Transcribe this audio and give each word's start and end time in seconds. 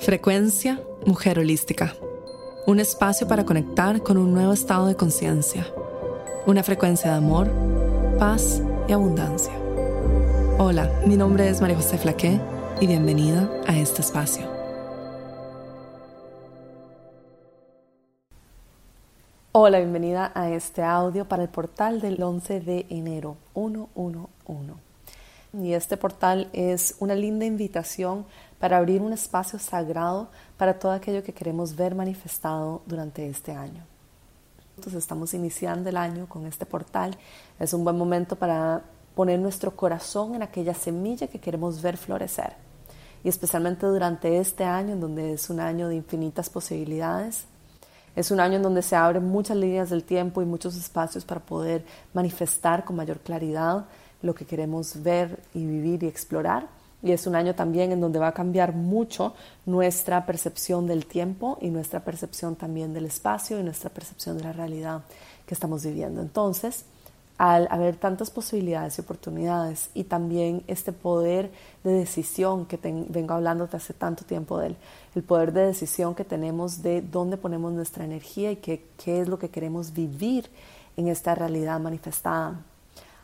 Frecuencia 0.00 0.80
Mujer 1.06 1.40
Holística. 1.40 1.92
Un 2.66 2.78
espacio 2.78 3.26
para 3.26 3.44
conectar 3.44 4.00
con 4.00 4.16
un 4.16 4.32
nuevo 4.32 4.52
estado 4.52 4.86
de 4.86 4.94
conciencia. 4.94 5.66
Una 6.46 6.62
frecuencia 6.62 7.10
de 7.10 7.16
amor, 7.16 7.50
paz 8.16 8.62
y 8.86 8.92
abundancia. 8.92 9.52
Hola, 10.58 10.88
mi 11.04 11.16
nombre 11.16 11.48
es 11.48 11.60
María 11.60 11.76
José 11.76 11.98
Flaqué 11.98 12.40
y 12.80 12.86
bienvenida 12.86 13.50
a 13.66 13.76
este 13.76 14.00
espacio. 14.00 14.46
Hola, 19.50 19.78
bienvenida 19.78 20.30
a 20.34 20.50
este 20.50 20.84
audio 20.84 21.26
para 21.26 21.42
el 21.42 21.48
portal 21.48 22.00
del 22.00 22.22
11 22.22 22.60
de 22.60 22.86
enero 22.88 23.36
111. 23.54 24.87
Y 25.52 25.72
este 25.72 25.96
portal 25.96 26.48
es 26.52 26.96
una 26.98 27.14
linda 27.14 27.46
invitación 27.46 28.26
para 28.58 28.76
abrir 28.76 29.00
un 29.00 29.12
espacio 29.12 29.58
sagrado 29.58 30.28
para 30.56 30.78
todo 30.78 30.92
aquello 30.92 31.22
que 31.22 31.32
queremos 31.32 31.74
ver 31.74 31.94
manifestado 31.94 32.82
durante 32.86 33.26
este 33.28 33.52
año. 33.52 33.84
Entonces 34.76 35.02
estamos 35.02 35.32
iniciando 35.34 35.88
el 35.88 35.96
año 35.96 36.28
con 36.28 36.46
este 36.46 36.66
portal. 36.66 37.16
Es 37.58 37.72
un 37.72 37.82
buen 37.82 37.96
momento 37.96 38.36
para 38.36 38.82
poner 39.14 39.40
nuestro 39.40 39.74
corazón 39.74 40.34
en 40.34 40.42
aquella 40.42 40.74
semilla 40.74 41.26
que 41.26 41.40
queremos 41.40 41.82
ver 41.82 41.96
florecer. 41.96 42.52
Y 43.24 43.28
especialmente 43.28 43.86
durante 43.86 44.38
este 44.38 44.64
año, 44.64 44.92
en 44.92 45.00
donde 45.00 45.32
es 45.32 45.50
un 45.50 45.58
año 45.58 45.88
de 45.88 45.96
infinitas 45.96 46.48
posibilidades, 46.48 47.46
es 48.14 48.30
un 48.30 48.38
año 48.38 48.56
en 48.56 48.62
donde 48.62 48.82
se 48.82 48.96
abren 48.96 49.24
muchas 49.24 49.56
líneas 49.56 49.90
del 49.90 50.04
tiempo 50.04 50.42
y 50.42 50.44
muchos 50.44 50.76
espacios 50.76 51.24
para 51.24 51.40
poder 51.40 51.84
manifestar 52.14 52.84
con 52.84 52.96
mayor 52.96 53.18
claridad 53.20 53.86
lo 54.22 54.34
que 54.34 54.44
queremos 54.44 55.02
ver 55.02 55.40
y 55.54 55.64
vivir 55.64 56.02
y 56.02 56.06
explorar. 56.06 56.68
Y 57.02 57.12
es 57.12 57.26
un 57.26 57.36
año 57.36 57.54
también 57.54 57.92
en 57.92 58.00
donde 58.00 58.18
va 58.18 58.28
a 58.28 58.34
cambiar 58.34 58.74
mucho 58.74 59.34
nuestra 59.66 60.26
percepción 60.26 60.86
del 60.86 61.06
tiempo 61.06 61.56
y 61.60 61.70
nuestra 61.70 62.00
percepción 62.00 62.56
también 62.56 62.92
del 62.92 63.06
espacio 63.06 63.60
y 63.60 63.62
nuestra 63.62 63.90
percepción 63.90 64.36
de 64.36 64.44
la 64.44 64.52
realidad 64.52 65.02
que 65.46 65.54
estamos 65.54 65.84
viviendo. 65.84 66.20
Entonces, 66.20 66.84
al 67.38 67.68
haber 67.70 67.94
tantas 67.94 68.30
posibilidades 68.30 68.98
y 68.98 69.00
oportunidades 69.00 69.90
y 69.94 70.04
también 70.04 70.64
este 70.66 70.92
poder 70.92 71.52
de 71.84 71.92
decisión 71.92 72.66
que 72.66 72.78
vengo 72.82 73.34
hablando 73.34 73.68
hace 73.72 73.94
tanto 73.94 74.24
tiempo 74.24 74.58
de 74.58 74.74
el 75.14 75.22
poder 75.22 75.52
de 75.52 75.66
decisión 75.66 76.16
que 76.16 76.24
tenemos 76.24 76.82
de 76.82 77.00
dónde 77.00 77.36
ponemos 77.36 77.72
nuestra 77.72 78.04
energía 78.04 78.50
y 78.50 78.56
qué, 78.56 78.84
qué 79.02 79.20
es 79.20 79.28
lo 79.28 79.38
que 79.38 79.50
queremos 79.50 79.92
vivir 79.92 80.50
en 80.96 81.06
esta 81.06 81.36
realidad 81.36 81.78
manifestada 81.78 82.60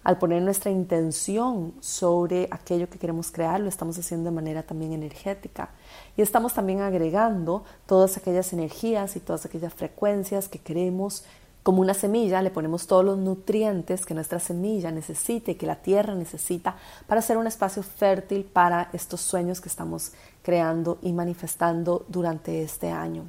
al 0.05 0.19
poner 0.19 0.43
nuestra 0.43 0.71
intención 0.71 1.73
sobre 1.81 2.47
aquello 2.51 2.91
que 2.91 2.99
queremos 2.99 3.33
crear, 3.33 3.59
lo 3.59 3.69
estamos 3.69 3.99
haciendo 3.99 4.29
de 4.31 4.37
manera 4.37 4.63
también 4.63 4.93
energética. 4.93 5.71
Y 6.17 6.23
estamos 6.23 6.53
también 6.53 6.83
agregando 6.83 7.65
todas 7.87 8.19
aquellas 8.19 8.53
energías 8.53 9.17
y 9.17 9.21
todas 9.21 9.47
aquellas 9.47 9.73
frecuencias 9.73 10.49
que 10.49 10.59
queremos 10.59 11.25
como 11.65 11.81
una 11.81 11.95
semilla, 11.95 12.43
le 12.43 12.51
ponemos 12.51 12.87
todos 12.87 13.03
los 13.03 13.17
nutrientes 13.17 14.05
que 14.05 14.13
nuestra 14.13 14.39
semilla 14.39 14.91
necesita 14.91 15.51
y 15.51 15.55
que 15.55 15.67
la 15.67 15.77
tierra 15.77 16.15
necesita 16.15 16.77
para 17.07 17.21
hacer 17.21 17.39
un 17.39 17.47
espacio 17.47 17.83
fértil 17.83 18.45
para 18.45 18.91
estos 18.93 19.23
sueños 19.23 19.63
que 19.63 19.71
estamos 19.71 20.13
creando 20.43 20.99
y 21.01 21.15
manifestando 21.15 22.05
durante 22.07 22.63
este 22.63 22.91
año. 22.91 23.25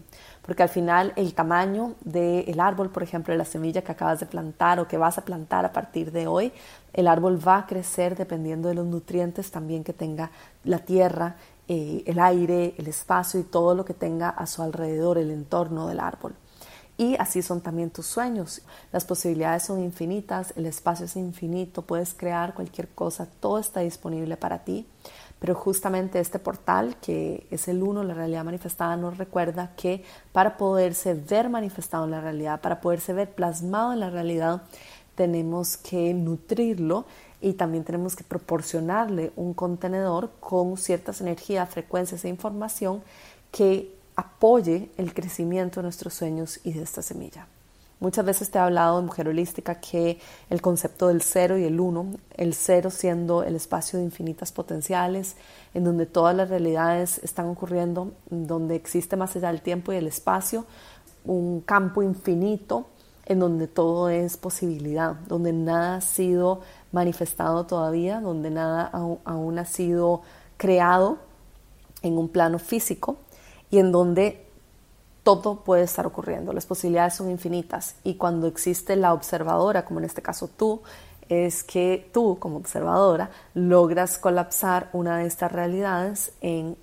Porque 0.46 0.64
al 0.64 0.70
final 0.70 1.14
el 1.16 1.34
tamaño 1.34 1.96
del 2.02 2.60
árbol, 2.60 2.90
por 2.90 3.04
ejemplo, 3.04 3.32
de 3.32 3.38
la 3.38 3.46
semilla 3.46 3.84
que 3.84 3.94
acabas 3.94 4.20
de 4.20 4.26
plantar 4.26 4.82
o 4.82 4.88
que 4.88 4.98
vas 4.98 5.18
a 5.18 5.24
plantar 5.24 5.64
a 5.64 5.72
partir 5.72 6.12
de 6.12 6.28
hoy, 6.28 6.52
el 6.92 7.08
árbol 7.08 7.40
va 7.48 7.60
a 7.60 7.66
crecer 7.66 8.18
dependiendo 8.18 8.68
de 8.68 8.76
los 8.76 8.86
nutrientes 8.86 9.50
también 9.50 9.86
que 9.86 9.94
tenga 9.94 10.30
la 10.66 10.80
tierra, 10.80 11.38
eh, 11.70 12.04
el 12.06 12.20
aire, 12.20 12.76
el 12.78 12.88
espacio 12.88 13.40
y 13.40 13.44
todo 13.44 13.76
lo 13.76 13.86
que 13.86 13.94
tenga 13.94 14.28
a 14.28 14.46
su 14.46 14.62
alrededor, 14.62 15.18
el 15.18 15.32
entorno 15.32 15.88
del 15.88 16.02
árbol. 16.02 16.36
Y 16.98 17.16
así 17.18 17.42
son 17.42 17.62
también 17.62 17.90
tus 17.90 18.06
sueños. 18.06 18.62
Las 18.92 19.04
posibilidades 19.04 19.64
son 19.64 19.84
infinitas, 19.84 20.54
el 20.56 20.66
espacio 20.66 21.06
es 21.06 21.16
infinito, 21.18 21.82
puedes 21.82 22.14
crear 22.14 22.54
cualquier 22.54 22.88
cosa, 22.88 23.28
todo 23.40 23.60
está 23.60 23.82
disponible 23.82 24.38
para 24.38 24.64
ti. 24.64 24.88
Pero 25.40 25.56
justamente 25.56 26.20
este 26.20 26.40
portal, 26.40 26.96
que 27.02 27.46
es 27.52 27.68
el 27.68 27.84
uno, 27.84 28.04
la 28.04 28.14
realidad 28.14 28.46
manifestada, 28.46 28.96
nos 28.96 29.18
recuerda 29.18 29.74
que 29.76 30.04
para 30.32 30.56
poderse 30.56 31.14
ver 31.14 31.50
manifestado 31.50 32.06
en 32.06 32.12
la 32.12 32.22
realidad, 32.22 32.62
para 32.62 32.80
poderse 32.80 33.12
ver 33.12 33.30
plasmado 33.36 33.92
en 33.92 34.00
la 34.00 34.10
realidad, 34.10 34.64
tenemos 35.16 35.78
que 35.78 36.14
nutrirlo 36.14 37.06
y 37.42 37.54
también 37.54 37.84
tenemos 37.84 38.16
que 38.16 38.24
proporcionarle 38.24 39.34
un 39.36 39.54
contenedor 39.54 40.32
con 40.40 40.78
ciertas 40.78 41.20
energías, 41.22 41.70
frecuencias 41.70 42.24
e 42.24 42.30
información 42.30 43.04
que 43.52 43.95
apoye 44.16 44.92
el 44.98 45.14
crecimiento 45.14 45.80
de 45.80 45.84
nuestros 45.84 46.14
sueños 46.14 46.60
y 46.64 46.74
de 46.74 46.84
esta 46.84 47.02
semilla. 47.02 47.48
Muchas 48.00 48.26
veces 48.26 48.52
te 48.52 48.58
he 48.58 48.62
hablado 48.62 49.00
de 49.00 49.06
mujer 49.06 49.30
holística 49.30 49.80
que 49.80 50.20
el 50.50 50.62
concepto 50.62 51.08
del 51.08 51.22
cero 51.22 51.58
y 51.58 51.64
el 51.64 51.80
uno, 51.80 52.08
el 52.36 52.54
cero 52.54 52.90
siendo 52.92 53.44
el 53.44 53.56
espacio 53.56 53.98
de 53.98 54.06
infinitas 54.06 54.52
potenciales, 54.52 55.38
en 55.74 55.86
donde 55.86 56.06
todas 56.06 56.36
las 56.36 56.50
realidades 56.50 57.20
están 57.24 57.48
ocurriendo, 57.48 58.12
donde 58.30 58.76
existe 58.76 59.16
más 59.16 59.36
allá 59.36 59.48
del 59.48 59.62
tiempo 59.62 59.94
y 59.94 59.96
el 59.96 60.08
espacio, 60.08 60.66
un 61.24 61.62
campo 61.62 62.04
infinito 62.04 62.86
en 63.26 63.40
donde 63.40 63.68
todo 63.68 64.10
es 64.10 64.38
posibilidad, 64.38 65.16
donde 65.28 65.54
nada 65.54 65.96
ha 65.96 66.02
sido 66.02 66.62
manifestado 66.92 67.66
todavía, 67.66 68.20
donde 68.20 68.52
nada 68.52 68.92
aún 69.24 69.58
ha 69.58 69.66
sido 69.66 70.22
creado 70.58 71.18
en 72.02 72.18
un 72.18 72.30
plano 72.30 72.60
físico, 72.60 73.18
y 73.70 73.80
en 73.80 73.92
donde 73.92 74.46
todo 75.24 75.62
puede 75.64 75.84
estar 75.84 76.06
ocurriendo, 76.06 76.54
las 76.54 76.68
posibilidades 76.68 77.16
son 77.16 77.32
infinitas. 77.32 77.96
Y 78.04 78.14
cuando 78.14 78.48
existe 78.48 78.96
la 78.96 79.12
observadora, 79.14 79.84
como 79.84 80.00
en 80.00 80.06
este 80.06 80.22
caso 80.22 80.48
tú, 80.48 80.82
es 81.28 81.64
que 81.64 82.10
tú 82.14 82.38
como 82.40 82.58
observadora 82.58 83.32
logras 83.56 84.20
colapsar 84.20 84.90
una 84.94 85.18
de 85.18 85.26
estas 85.26 85.52
realidades 85.52 86.32
en, 86.42 86.78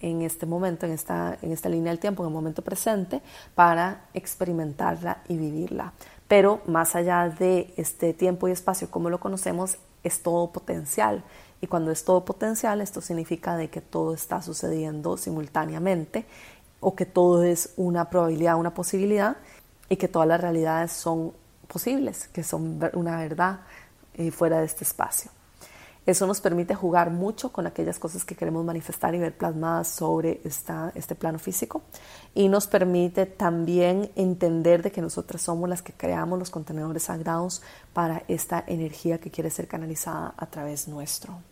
en 0.00 0.22
este 0.22 0.46
momento, 0.46 0.86
en 0.86 0.92
esta, 0.92 1.36
en 1.42 1.50
esta 1.50 1.68
línea 1.68 1.90
del 1.90 1.98
tiempo, 1.98 2.22
en 2.22 2.28
el 2.28 2.34
momento 2.34 2.62
presente, 2.62 3.20
para 3.56 4.04
experimentarla 4.14 5.22
y 5.28 5.36
vivirla. 5.36 5.92
Pero 6.28 6.60
más 6.66 6.94
allá 6.94 7.28
de 7.28 7.74
este 7.76 8.14
tiempo 8.14 8.46
y 8.46 8.52
espacio 8.52 8.90
como 8.90 9.10
lo 9.10 9.18
conocemos, 9.18 9.78
es 10.04 10.22
todo 10.22 10.52
potencial 10.52 11.24
y 11.60 11.66
cuando 11.66 11.90
es 11.90 12.04
todo 12.04 12.24
potencial, 12.24 12.80
esto 12.80 13.00
significa 13.00 13.56
de 13.56 13.68
que 13.68 13.80
todo 13.80 14.14
está 14.14 14.42
sucediendo 14.42 15.16
simultáneamente 15.16 16.26
o 16.80 16.94
que 16.94 17.06
todo 17.06 17.42
es 17.42 17.72
una 17.76 18.08
probabilidad, 18.10 18.56
una 18.56 18.74
posibilidad 18.74 19.36
y 19.88 19.96
que 19.96 20.08
todas 20.08 20.28
las 20.28 20.40
realidades 20.40 20.92
son 20.92 21.32
posibles, 21.66 22.28
que 22.28 22.44
son 22.44 22.80
una 22.94 23.16
verdad 23.18 23.60
eh, 24.14 24.30
fuera 24.30 24.60
de 24.60 24.66
este 24.66 24.84
espacio. 24.84 25.30
Eso 26.08 26.26
nos 26.26 26.40
permite 26.40 26.74
jugar 26.74 27.10
mucho 27.10 27.52
con 27.52 27.66
aquellas 27.66 27.98
cosas 27.98 28.24
que 28.24 28.34
queremos 28.34 28.64
manifestar 28.64 29.14
y 29.14 29.18
ver 29.18 29.36
plasmadas 29.36 29.88
sobre 29.88 30.40
esta, 30.42 30.90
este 30.94 31.14
plano 31.14 31.38
físico 31.38 31.82
y 32.34 32.48
nos 32.48 32.66
permite 32.66 33.26
también 33.26 34.10
entender 34.16 34.80
de 34.80 34.90
que 34.90 35.02
nosotras 35.02 35.42
somos 35.42 35.68
las 35.68 35.82
que 35.82 35.92
creamos 35.92 36.38
los 36.38 36.48
contenedores 36.48 37.02
sagrados 37.02 37.60
para 37.92 38.22
esta 38.26 38.64
energía 38.66 39.18
que 39.18 39.30
quiere 39.30 39.50
ser 39.50 39.68
canalizada 39.68 40.32
a 40.38 40.46
través 40.46 40.88
nuestro. 40.88 41.42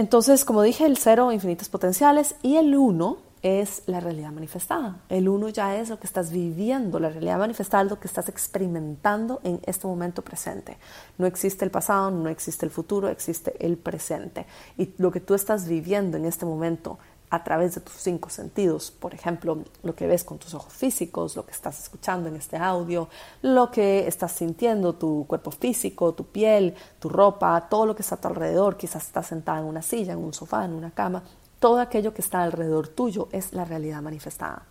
Entonces, 0.00 0.46
como 0.46 0.62
dije, 0.62 0.86
el 0.86 0.96
cero, 0.96 1.30
infinitos 1.30 1.68
potenciales, 1.68 2.34
y 2.40 2.56
el 2.56 2.74
uno 2.74 3.18
es 3.42 3.82
la 3.84 4.00
realidad 4.00 4.32
manifestada. 4.32 5.02
El 5.10 5.28
uno 5.28 5.50
ya 5.50 5.76
es 5.76 5.90
lo 5.90 6.00
que 6.00 6.06
estás 6.06 6.30
viviendo, 6.32 6.98
la 6.98 7.10
realidad 7.10 7.38
manifestada 7.38 7.84
es 7.84 7.90
lo 7.90 8.00
que 8.00 8.08
estás 8.08 8.30
experimentando 8.30 9.40
en 9.44 9.60
este 9.66 9.86
momento 9.86 10.22
presente. 10.22 10.78
No 11.18 11.26
existe 11.26 11.66
el 11.66 11.70
pasado, 11.70 12.10
no 12.10 12.30
existe 12.30 12.64
el 12.64 12.72
futuro, 12.72 13.10
existe 13.10 13.54
el 13.58 13.76
presente. 13.76 14.46
Y 14.78 14.94
lo 14.96 15.10
que 15.10 15.20
tú 15.20 15.34
estás 15.34 15.68
viviendo 15.68 16.16
en 16.16 16.24
este 16.24 16.46
momento 16.46 16.98
a 17.30 17.44
través 17.44 17.76
de 17.76 17.80
tus 17.80 17.94
cinco 17.94 18.28
sentidos, 18.28 18.90
por 18.90 19.14
ejemplo, 19.14 19.58
lo 19.84 19.94
que 19.94 20.08
ves 20.08 20.24
con 20.24 20.38
tus 20.38 20.52
ojos 20.52 20.72
físicos, 20.72 21.36
lo 21.36 21.46
que 21.46 21.52
estás 21.52 21.78
escuchando 21.80 22.28
en 22.28 22.34
este 22.34 22.56
audio, 22.56 23.08
lo 23.42 23.70
que 23.70 24.08
estás 24.08 24.32
sintiendo, 24.32 24.94
tu 24.94 25.24
cuerpo 25.28 25.52
físico, 25.52 26.12
tu 26.12 26.24
piel, 26.24 26.74
tu 26.98 27.08
ropa, 27.08 27.68
todo 27.68 27.86
lo 27.86 27.94
que 27.94 28.02
está 28.02 28.16
a 28.16 28.20
tu 28.20 28.28
alrededor, 28.28 28.76
quizás 28.76 29.06
estás 29.06 29.28
sentada 29.28 29.60
en 29.60 29.66
una 29.66 29.80
silla, 29.80 30.12
en 30.12 30.18
un 30.18 30.34
sofá, 30.34 30.64
en 30.64 30.72
una 30.72 30.90
cama, 30.90 31.22
todo 31.60 31.78
aquello 31.78 32.12
que 32.12 32.22
está 32.22 32.42
alrededor 32.42 32.88
tuyo 32.88 33.28
es 33.30 33.52
la 33.52 33.64
realidad 33.64 34.02
manifestada. 34.02 34.64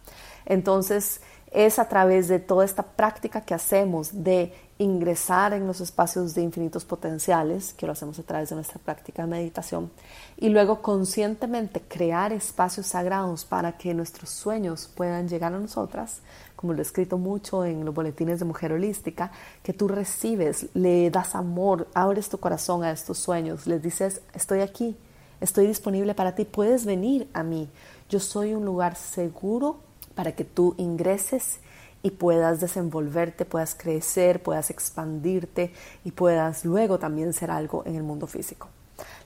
Entonces, 0.46 1.22
es 1.52 1.80
a 1.80 1.88
través 1.88 2.28
de 2.28 2.40
toda 2.40 2.66
esta 2.66 2.84
práctica 2.84 3.42
que 3.42 3.54
hacemos 3.54 4.24
de 4.24 4.54
ingresar 4.80 5.54
en 5.54 5.68
los 5.68 5.82
espacios 5.82 6.34
de 6.34 6.42
infinitos 6.42 6.86
potenciales, 6.86 7.74
que 7.74 7.86
lo 7.86 7.92
hacemos 7.92 8.18
a 8.18 8.24
través 8.24 8.50
de 8.50 8.56
nuestra 8.56 8.80
práctica 8.80 9.24
de 9.24 9.28
meditación, 9.28 9.92
y 10.38 10.48
luego 10.48 10.82
conscientemente 10.82 11.82
crear 11.82 12.32
espacios 12.32 12.88
sagrados 12.88 13.44
para 13.44 13.78
que 13.78 13.94
nuestros 13.94 14.30
sueños 14.30 14.90
puedan 14.96 15.28
llegar 15.28 15.54
a 15.54 15.60
nosotras, 15.60 16.22
como 16.56 16.72
lo 16.72 16.80
he 16.80 16.82
escrito 16.84 17.18
mucho 17.18 17.66
en 17.66 17.84
los 17.84 17.94
boletines 17.94 18.40
de 18.40 18.46
Mujer 18.46 18.72
Holística, 18.72 19.34
que 19.64 19.74
tú 19.74 19.90
recibes, 19.90 20.68
le 20.74 21.12
das 21.12 21.36
amor, 21.36 21.90
abres 21.94 22.30
tu 22.30 22.38
corazón 22.38 22.86
a 22.86 22.92
estos 22.92 23.20
sueños, 23.20 23.68
les 23.68 23.84
dices, 23.84 24.22
estoy 24.34 24.62
aquí, 24.62 24.96
estoy 25.42 25.68
disponible 25.68 26.16
para 26.16 26.36
ti, 26.36 26.46
puedes 26.46 26.86
venir 26.86 27.30
a 27.34 27.44
mí, 27.44 27.70
yo 28.10 28.22
soy 28.22 28.54
un 28.54 28.64
lugar 28.64 28.96
seguro 28.96 29.82
para 30.16 30.32
que 30.32 30.46
tú 30.46 30.74
ingreses 30.78 31.60
y 32.02 32.12
puedas 32.12 32.60
desenvolverte, 32.60 33.46
puedas 33.46 33.76
crecer, 33.76 34.42
puedas 34.42 34.70
expandirte 34.70 35.74
y 36.04 36.12
puedas 36.12 36.66
luego 36.66 37.00
también 37.00 37.34
ser 37.34 37.52
algo 37.52 37.84
en 37.86 37.96
el 37.96 38.04
mundo 38.04 38.28
físico. 38.28 38.70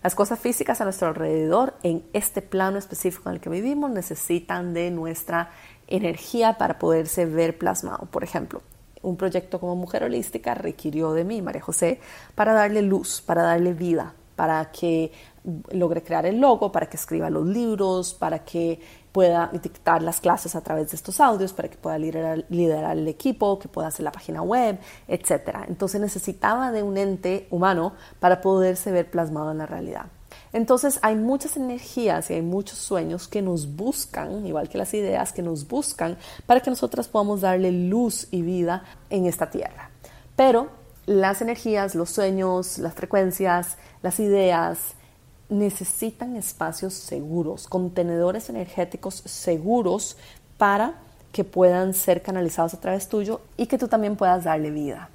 Las 0.03 0.15
cosas 0.15 0.39
físicas 0.39 0.81
a 0.81 0.83
nuestro 0.83 1.07
alrededor, 1.07 1.75
en 1.83 2.03
este 2.13 2.41
plano 2.41 2.77
específico 2.77 3.29
en 3.29 3.35
el 3.35 3.41
que 3.41 3.49
vivimos, 3.49 3.91
necesitan 3.91 4.73
de 4.73 4.91
nuestra 4.91 5.51
energía 5.87 6.57
para 6.57 6.77
poderse 6.77 7.25
ver 7.25 7.57
plasmado. 7.57 8.05
Por 8.11 8.23
ejemplo, 8.23 8.61
un 9.01 9.17
proyecto 9.17 9.59
como 9.59 9.75
Mujer 9.75 10.03
Holística 10.03 10.55
requirió 10.55 11.13
de 11.13 11.23
mí, 11.23 11.41
María 11.41 11.61
José, 11.61 11.99
para 12.35 12.53
darle 12.53 12.81
luz, 12.81 13.21
para 13.21 13.43
darle 13.43 13.73
vida, 13.73 14.13
para 14.35 14.71
que 14.71 15.11
logre 15.71 16.03
crear 16.03 16.25
el 16.25 16.39
logo, 16.39 16.71
para 16.71 16.87
que 16.87 16.97
escriba 16.97 17.29
los 17.29 17.45
libros, 17.45 18.13
para 18.13 18.39
que 18.39 18.79
pueda 19.13 19.51
dictar 19.53 20.01
las 20.01 20.19
clases 20.19 20.55
a 20.55 20.61
través 20.61 20.89
de 20.89 20.97
estos 20.97 21.21
audios, 21.21 21.53
para 21.53 21.69
que 21.69 21.77
pueda 21.77 21.97
liderar, 21.97 22.43
liderar, 22.49 22.97
el 22.97 23.07
equipo, 23.07 23.59
que 23.59 23.69
pueda 23.69 23.87
hacer 23.87 24.03
la 24.03 24.11
página 24.11 24.41
web, 24.41 24.79
etc. 25.07 25.59
Entonces 25.69 26.01
necesitaba 26.01 26.71
de 26.71 26.83
un 26.83 26.97
ente 26.97 27.47
humano 27.51 27.93
para 28.19 28.41
poderse 28.41 28.91
ver 28.91 29.09
plasmado 29.09 29.51
en 29.51 29.59
la 29.59 29.67
realidad. 29.67 30.07
Entonces 30.51 30.99
hay 31.03 31.15
muchas 31.15 31.57
energías 31.57 32.29
y 32.29 32.33
hay 32.33 32.41
muchos 32.41 32.79
sueños 32.79 33.27
que 33.27 33.43
nos 33.43 33.75
buscan, 33.75 34.45
igual 34.45 34.67
que 34.67 34.79
las 34.79 34.93
ideas, 34.95 35.31
que 35.31 35.43
nos 35.43 35.67
buscan 35.67 36.17
para 36.47 36.59
que 36.59 36.71
nosotras 36.71 37.07
podamos 37.07 37.41
darle 37.41 37.71
luz 37.71 38.27
y 38.31 38.41
vida 38.41 38.83
en 39.11 39.27
esta 39.27 39.49
tierra. 39.49 39.91
Pero 40.35 40.69
las 41.05 41.41
energías, 41.41 41.93
los 41.93 42.09
sueños, 42.09 42.79
las 42.79 42.93
frecuencias, 42.93 43.77
las 44.01 44.19
ideas, 44.19 44.95
necesitan 45.53 46.35
espacios 46.35 46.93
seguros, 46.93 47.67
contenedores 47.67 48.49
energéticos 48.49 49.15
seguros 49.25 50.17
para 50.57 50.95
que 51.31 51.43
puedan 51.43 51.93
ser 51.93 52.21
canalizados 52.21 52.73
a 52.73 52.79
través 52.79 53.07
tuyo 53.07 53.41
y 53.55 53.67
que 53.67 53.77
tú 53.77 53.87
también 53.87 54.15
puedas 54.15 54.43
darle 54.43 54.71
vida. 54.71 55.09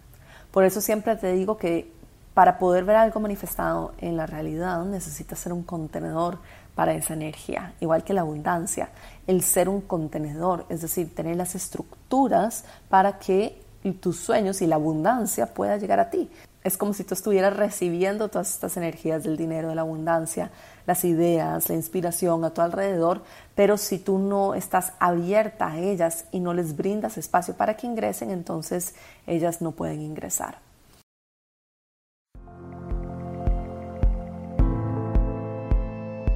Por 0.52 0.64
eso 0.64 0.80
siempre 0.80 1.16
te 1.16 1.32
digo 1.32 1.58
que 1.58 1.92
para 2.34 2.58
poder 2.58 2.84
ver 2.84 2.96
algo 2.96 3.18
manifestado 3.18 3.92
en 3.98 4.16
la 4.16 4.26
realidad 4.26 4.84
necesitas 4.84 5.40
ser 5.40 5.52
un 5.52 5.64
contenedor 5.64 6.38
para 6.76 6.94
esa 6.94 7.14
energía, 7.14 7.74
igual 7.80 8.04
que 8.04 8.14
la 8.14 8.20
abundancia, 8.20 8.90
el 9.26 9.42
ser 9.42 9.68
un 9.68 9.80
contenedor, 9.80 10.64
es 10.68 10.80
decir, 10.80 11.12
tener 11.12 11.36
las 11.36 11.56
estructuras 11.56 12.64
para 12.88 13.18
que 13.18 13.60
tus 14.00 14.18
sueños 14.18 14.62
y 14.62 14.66
la 14.66 14.76
abundancia 14.76 15.52
pueda 15.52 15.76
llegar 15.78 15.98
a 15.98 16.10
ti. 16.10 16.30
Es 16.68 16.76
como 16.76 16.92
si 16.92 17.02
tú 17.02 17.14
estuvieras 17.14 17.56
recibiendo 17.56 18.28
todas 18.28 18.52
estas 18.52 18.76
energías 18.76 19.24
del 19.24 19.38
dinero, 19.38 19.70
de 19.70 19.74
la 19.74 19.80
abundancia, 19.80 20.50
las 20.86 21.02
ideas, 21.02 21.66
la 21.70 21.74
inspiración 21.74 22.44
a 22.44 22.50
tu 22.50 22.60
alrededor, 22.60 23.22
pero 23.54 23.78
si 23.78 23.98
tú 23.98 24.18
no 24.18 24.54
estás 24.54 24.92
abierta 24.98 25.68
a 25.68 25.78
ellas 25.78 26.26
y 26.30 26.40
no 26.40 26.52
les 26.52 26.76
brindas 26.76 27.16
espacio 27.16 27.54
para 27.54 27.74
que 27.74 27.86
ingresen, 27.86 28.30
entonces 28.30 28.94
ellas 29.26 29.62
no 29.62 29.72
pueden 29.72 30.02
ingresar. 30.02 30.58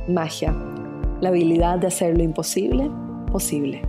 Magia, 0.08 0.55
la 1.20 1.29
habilidad 1.29 1.79
de 1.79 1.88
hacer 1.88 2.17
lo 2.17 2.23
imposible 2.23 2.90
posible. 3.31 3.82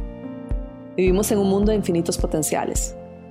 Vivimos 0.98 1.32
en 1.32 1.38
un 1.38 1.50
mundo 1.50 1.72
de 1.72 1.78
infinitos 1.78 2.18
potenciales 2.18 2.98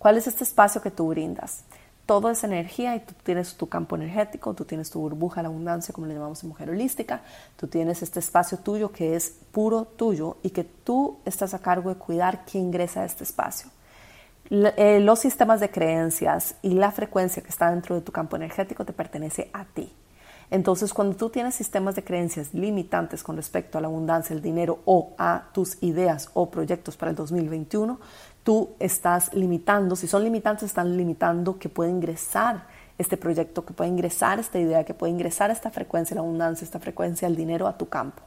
¿Cuál 0.00 0.16
es 0.16 0.26
este 0.26 0.44
espacio 0.44 0.80
que 0.80 0.90
tú 0.90 1.08
brindas? 1.08 1.64
Todo 2.06 2.30
es 2.30 2.42
energía 2.42 2.96
y 2.96 3.00
tú 3.00 3.12
tienes 3.22 3.54
tu 3.58 3.68
campo 3.68 3.96
energético, 3.96 4.54
tú 4.54 4.64
tienes 4.64 4.88
tu 4.88 4.98
burbuja, 4.98 5.42
la 5.42 5.48
abundancia, 5.48 5.92
como 5.92 6.06
le 6.06 6.14
llamamos 6.14 6.42
en 6.42 6.48
mujer 6.48 6.70
holística, 6.70 7.20
tú 7.58 7.66
tienes 7.66 8.00
este 8.00 8.18
espacio 8.18 8.56
tuyo 8.56 8.92
que 8.92 9.14
es 9.14 9.28
puro 9.52 9.84
tuyo 9.84 10.38
y 10.42 10.50
que 10.50 10.64
tú 10.64 11.18
estás 11.26 11.52
a 11.52 11.58
cargo 11.58 11.90
de 11.90 11.96
cuidar 11.96 12.46
quién 12.50 12.64
ingresa 12.64 13.02
a 13.02 13.04
este 13.04 13.24
espacio. 13.24 13.68
Eh, 14.50 15.00
los 15.00 15.18
sistemas 15.18 15.60
de 15.60 15.70
creencias 15.70 16.54
y 16.62 16.70
la 16.70 16.92
frecuencia 16.92 17.42
que 17.42 17.50
está 17.50 17.70
dentro 17.70 17.94
de 17.94 18.00
tu 18.00 18.10
campo 18.10 18.36
energético 18.36 18.86
te 18.86 18.94
pertenece 18.94 19.50
a 19.52 19.66
ti. 19.66 19.92
Entonces, 20.50 20.92
cuando 20.92 21.16
tú 21.16 21.30
tienes 21.30 21.54
sistemas 21.54 21.94
de 21.94 22.02
creencias 22.02 22.52
limitantes 22.52 23.22
con 23.22 23.36
respecto 23.36 23.78
a 23.78 23.80
la 23.80 23.86
abundancia, 23.86 24.34
el 24.34 24.42
dinero 24.42 24.80
o 24.84 25.14
a 25.16 25.44
tus 25.52 25.80
ideas 25.82 26.30
o 26.34 26.50
proyectos 26.50 26.96
para 26.96 27.10
el 27.10 27.16
2021, 27.16 28.00
tú 28.42 28.70
estás 28.80 29.32
limitando, 29.32 29.94
si 29.94 30.08
son 30.08 30.24
limitantes, 30.24 30.64
están 30.64 30.96
limitando 30.96 31.58
que 31.58 31.68
pueda 31.68 31.90
ingresar 31.90 32.66
este 32.98 33.16
proyecto, 33.16 33.64
que 33.64 33.72
pueda 33.72 33.88
ingresar 33.88 34.40
esta 34.40 34.58
idea, 34.58 34.84
que 34.84 34.92
pueda 34.92 35.12
ingresar 35.12 35.50
esta 35.50 35.70
frecuencia, 35.70 36.14
la 36.16 36.22
abundancia, 36.22 36.64
esta 36.64 36.80
frecuencia, 36.80 37.28
el 37.28 37.36
dinero 37.36 37.66
a 37.68 37.78
tu 37.78 37.88
campo. 37.88 38.22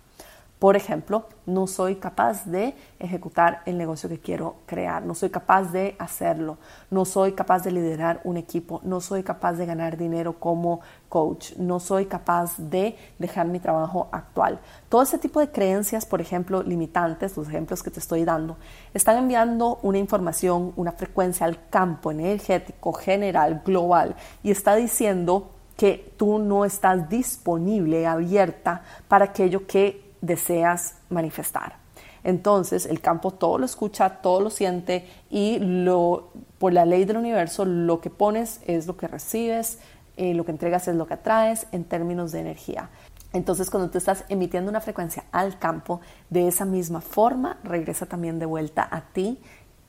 Por 0.64 0.78
ejemplo, 0.78 1.26
no 1.46 1.68
soy 1.68 1.96
capaz 1.98 2.46
de 2.46 2.74
ejecutar 2.98 3.64
el 3.66 3.78
negocio 3.78 4.08
que 4.08 4.22
quiero 4.22 4.56
crear, 4.66 5.04
no 5.04 5.14
soy 5.14 5.30
capaz 5.30 5.74
de 5.74 5.98
hacerlo, 6.00 6.58
no 6.90 7.04
soy 7.04 7.34
capaz 7.34 7.64
de 7.64 7.72
liderar 7.72 8.22
un 8.24 8.38
equipo, 8.38 8.80
no 8.86 9.02
soy 9.02 9.24
capaz 9.24 9.56
de 9.56 9.66
ganar 9.66 9.98
dinero 9.98 10.40
como 10.40 10.80
coach, 11.10 11.58
no 11.58 11.82
soy 11.82 12.06
capaz 12.06 12.58
de 12.58 12.96
dejar 13.20 13.48
mi 13.48 13.60
trabajo 13.60 14.08
actual. 14.14 14.62
Todo 14.88 15.02
ese 15.02 15.18
tipo 15.18 15.42
de 15.42 15.52
creencias, 15.52 16.06
por 16.06 16.22
ejemplo, 16.22 16.64
limitantes, 16.64 17.36
los 17.36 17.50
ejemplos 17.50 17.84
que 17.84 17.92
te 17.92 18.00
estoy 18.00 18.24
dando, 18.24 18.56
están 18.94 19.18
enviando 19.18 19.80
una 19.82 19.98
información, 19.98 20.72
una 20.78 20.94
frecuencia 20.94 21.46
al 21.46 21.68
campo 21.70 22.10
energético 22.10 22.94
general, 22.94 23.64
global, 23.66 24.16
y 24.44 24.52
está 24.52 24.76
diciendo 24.78 25.50
que 25.76 26.14
tú 26.16 26.40
no 26.40 26.64
estás 26.64 27.10
disponible, 27.10 28.08
abierta 28.08 28.84
para 29.10 29.26
aquello 29.26 29.68
que 29.68 30.03
deseas 30.24 30.96
manifestar. 31.10 31.76
Entonces 32.24 32.86
el 32.86 33.02
campo 33.02 33.32
todo 33.32 33.58
lo 33.58 33.66
escucha, 33.66 34.22
todo 34.22 34.40
lo 34.40 34.50
siente 34.50 35.06
y 35.30 35.60
lo, 35.60 36.30
por 36.58 36.72
la 36.72 36.86
ley 36.86 37.04
del 37.04 37.18
universo 37.18 37.66
lo 37.66 38.00
que 38.00 38.10
pones 38.10 38.62
es 38.66 38.88
lo 38.88 38.96
que 38.96 39.08
recibes, 39.08 39.80
eh, 40.16 40.34
lo 40.34 40.46
que 40.46 40.52
entregas 40.52 40.88
es 40.88 40.96
lo 40.96 41.06
que 41.06 41.16
atraes 41.16 41.68
en 41.74 41.84
términos 41.84 42.32
de 42.32 42.40
energía. 42.40 42.90
Entonces 43.34 43.70
cuando 43.70 43.90
tú 43.90 43.98
estás 43.98 44.24
emitiendo 44.30 44.70
una 44.70 44.80
frecuencia 44.80 45.26
al 45.32 45.60
campo, 45.60 46.00
de 46.30 46.48
esa 46.48 46.64
misma 46.64 47.02
forma 47.02 47.58
regresa 47.64 48.06
también 48.06 48.40
de 48.40 48.46
vuelta 48.46 48.88
a 48.90 49.02
ti 49.02 49.40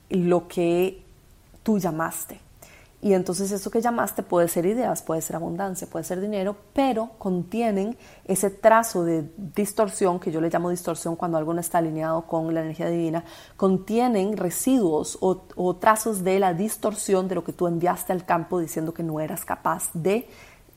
lo 0.09 0.49
que 0.49 1.01
tú 1.63 1.79
llamaste. 1.79 2.41
Y 3.05 3.13
entonces 3.13 3.51
eso 3.51 3.69
que 3.69 3.81
llamaste 3.81 4.23
puede 4.23 4.47
ser 4.47 4.65
ideas, 4.65 5.03
puede 5.03 5.21
ser 5.21 5.35
abundancia, 5.35 5.85
puede 5.85 6.03
ser 6.03 6.19
dinero, 6.19 6.55
pero 6.73 7.11
contienen 7.19 7.95
ese 8.23 8.49
trazo 8.49 9.03
de 9.03 9.29
distorsión, 9.37 10.19
que 10.19 10.31
yo 10.31 10.41
le 10.41 10.49
llamo 10.49 10.71
distorsión 10.71 11.15
cuando 11.15 11.37
algo 11.37 11.53
no 11.53 11.59
está 11.59 11.77
alineado 11.77 12.25
con 12.25 12.51
la 12.51 12.61
energía 12.61 12.89
divina, 12.89 13.23
contienen 13.57 14.35
residuos 14.35 15.19
o, 15.21 15.43
o 15.55 15.75
trazos 15.75 16.23
de 16.23 16.39
la 16.39 16.55
distorsión 16.55 17.27
de 17.27 17.35
lo 17.35 17.43
que 17.43 17.53
tú 17.53 17.67
enviaste 17.67 18.11
al 18.11 18.25
campo 18.25 18.57
diciendo 18.57 18.91
que 18.91 19.03
no 19.03 19.19
eras 19.19 19.45
capaz 19.45 19.91
de 19.93 20.27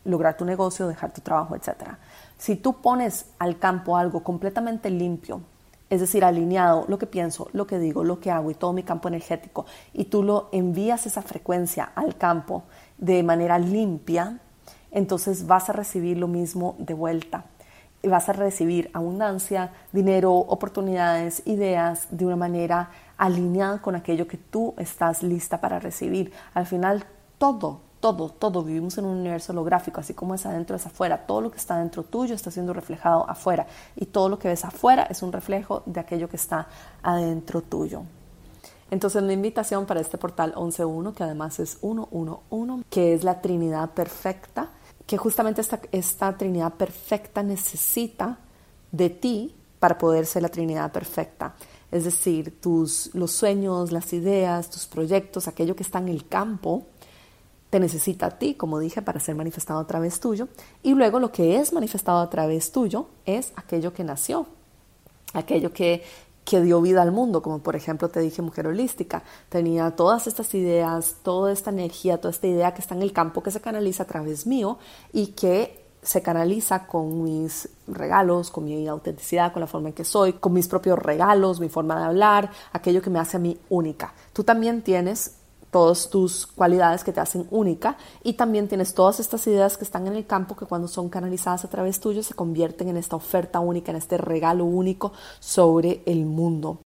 lograr 0.04 0.36
tu 0.36 0.44
negocio, 0.44 0.86
dejar 0.86 1.14
tu 1.14 1.22
trabajo, 1.22 1.56
etc. 1.56 1.94
Si 2.36 2.56
tú 2.56 2.82
pones 2.82 3.30
al 3.38 3.58
campo 3.58 3.96
algo 3.96 4.22
completamente 4.22 4.90
limpio, 4.90 5.40
es 5.90 6.00
decir, 6.00 6.24
alineado 6.24 6.84
lo 6.88 6.98
que 6.98 7.06
pienso, 7.06 7.48
lo 7.52 7.66
que 7.66 7.78
digo, 7.78 8.04
lo 8.04 8.20
que 8.20 8.30
hago 8.30 8.50
y 8.50 8.54
todo 8.54 8.72
mi 8.72 8.82
campo 8.82 9.08
energético, 9.08 9.66
y 9.92 10.04
tú 10.04 10.22
lo 10.22 10.48
envías 10.52 11.06
esa 11.06 11.22
frecuencia 11.22 11.92
al 11.94 12.16
campo 12.16 12.64
de 12.98 13.22
manera 13.22 13.58
limpia, 13.58 14.40
entonces 14.90 15.46
vas 15.46 15.68
a 15.68 15.72
recibir 15.72 16.18
lo 16.18 16.28
mismo 16.28 16.76
de 16.78 16.94
vuelta. 16.94 17.44
Y 18.00 18.08
vas 18.08 18.28
a 18.28 18.32
recibir 18.32 18.90
abundancia, 18.94 19.72
dinero, 19.92 20.32
oportunidades, 20.32 21.42
ideas 21.46 22.06
de 22.10 22.26
una 22.26 22.36
manera 22.36 22.90
alineada 23.16 23.82
con 23.82 23.96
aquello 23.96 24.28
que 24.28 24.36
tú 24.36 24.74
estás 24.78 25.22
lista 25.24 25.60
para 25.60 25.80
recibir. 25.80 26.32
Al 26.54 26.66
final, 26.66 27.04
todo, 27.38 27.80
todo, 28.00 28.28
todo, 28.28 28.62
vivimos 28.62 28.96
en 28.98 29.04
un 29.04 29.18
universo 29.18 29.52
holográfico, 29.52 30.00
así 30.00 30.14
como 30.14 30.34
es 30.34 30.46
adentro 30.46 30.76
es 30.76 30.86
afuera. 30.86 31.26
Todo 31.26 31.40
lo 31.40 31.50
que 31.50 31.58
está 31.58 31.78
dentro 31.78 32.02
tuyo 32.04 32.34
está 32.34 32.50
siendo 32.50 32.72
reflejado 32.72 33.28
afuera 33.28 33.66
y 33.96 34.06
todo 34.06 34.28
lo 34.28 34.38
que 34.38 34.48
ves 34.48 34.64
afuera 34.64 35.04
es 35.04 35.22
un 35.22 35.32
reflejo 35.32 35.82
de 35.86 36.00
aquello 36.00 36.28
que 36.28 36.36
está 36.36 36.68
adentro 37.02 37.62
tuyo. 37.62 38.02
Entonces 38.90 39.22
mi 39.22 39.34
invitación 39.34 39.84
para 39.84 40.00
este 40.00 40.16
portal 40.16 40.54
11.1, 40.54 41.14
que 41.14 41.24
además 41.24 41.58
es 41.58 41.78
111, 41.80 42.84
que 42.88 43.14
es 43.14 43.24
la 43.24 43.40
Trinidad 43.40 43.90
perfecta, 43.90 44.70
que 45.06 45.18
justamente 45.18 45.60
esta, 45.60 45.80
esta 45.92 46.36
Trinidad 46.36 46.74
perfecta 46.74 47.42
necesita 47.42 48.38
de 48.92 49.10
ti 49.10 49.54
para 49.78 49.98
poder 49.98 50.24
ser 50.26 50.42
la 50.42 50.48
Trinidad 50.48 50.90
perfecta. 50.92 51.54
Es 51.90 52.04
decir, 52.04 52.60
tus, 52.60 53.14
los 53.14 53.32
sueños, 53.32 53.92
las 53.92 54.12
ideas, 54.12 54.70
tus 54.70 54.86
proyectos, 54.86 55.48
aquello 55.48 55.74
que 55.74 55.82
está 55.82 55.98
en 55.98 56.08
el 56.08 56.26
campo, 56.28 56.86
te 57.70 57.80
necesita 57.80 58.26
a 58.26 58.30
ti, 58.38 58.54
como 58.54 58.78
dije, 58.78 59.02
para 59.02 59.20
ser 59.20 59.34
manifestado 59.34 59.80
a 59.80 59.86
través 59.86 60.20
tuyo. 60.20 60.48
Y 60.82 60.94
luego 60.94 61.20
lo 61.20 61.32
que 61.32 61.56
es 61.56 61.72
manifestado 61.72 62.20
a 62.20 62.30
través 62.30 62.72
tuyo 62.72 63.06
es 63.26 63.52
aquello 63.56 63.92
que 63.92 64.04
nació, 64.04 64.46
aquello 65.34 65.72
que, 65.72 66.02
que 66.44 66.62
dio 66.62 66.80
vida 66.80 67.02
al 67.02 67.12
mundo, 67.12 67.42
como 67.42 67.58
por 67.58 67.76
ejemplo 67.76 68.08
te 68.08 68.20
dije 68.20 68.40
mujer 68.40 68.66
holística, 68.66 69.22
tenía 69.50 69.90
todas 69.96 70.26
estas 70.26 70.54
ideas, 70.54 71.16
toda 71.22 71.52
esta 71.52 71.70
energía, 71.70 72.18
toda 72.18 72.30
esta 72.30 72.46
idea 72.46 72.72
que 72.72 72.80
está 72.80 72.94
en 72.94 73.02
el 73.02 73.12
campo 73.12 73.42
que 73.42 73.50
se 73.50 73.60
canaliza 73.60 74.04
a 74.04 74.06
través 74.06 74.46
mío 74.46 74.78
y 75.12 75.28
que 75.28 75.86
se 76.00 76.22
canaliza 76.22 76.86
con 76.86 77.22
mis 77.24 77.68
regalos, 77.86 78.50
con 78.50 78.64
mi 78.64 78.86
autenticidad, 78.86 79.52
con 79.52 79.60
la 79.60 79.66
forma 79.66 79.88
en 79.88 79.94
que 79.94 80.04
soy, 80.04 80.34
con 80.34 80.52
mis 80.52 80.68
propios 80.68 80.98
regalos, 80.98 81.60
mi 81.60 81.68
forma 81.68 81.98
de 81.98 82.06
hablar, 82.06 82.50
aquello 82.72 83.02
que 83.02 83.10
me 83.10 83.18
hace 83.18 83.36
a 83.36 83.40
mí 83.40 83.58
única. 83.68 84.14
Tú 84.32 84.44
también 84.44 84.80
tienes 84.80 85.37
todas 85.70 86.10
tus 86.10 86.46
cualidades 86.46 87.04
que 87.04 87.12
te 87.12 87.20
hacen 87.20 87.46
única 87.50 87.96
y 88.22 88.34
también 88.34 88.68
tienes 88.68 88.94
todas 88.94 89.20
estas 89.20 89.46
ideas 89.46 89.76
que 89.76 89.84
están 89.84 90.06
en 90.06 90.16
el 90.16 90.26
campo 90.26 90.56
que 90.56 90.66
cuando 90.66 90.88
son 90.88 91.08
canalizadas 91.08 91.64
a 91.64 91.70
través 91.70 92.00
tuyo 92.00 92.22
se 92.22 92.34
convierten 92.34 92.88
en 92.88 92.96
esta 92.96 93.16
oferta 93.16 93.60
única, 93.60 93.90
en 93.90 93.98
este 93.98 94.18
regalo 94.18 94.64
único 94.64 95.12
sobre 95.40 96.02
el 96.06 96.26
mundo. 96.26 96.80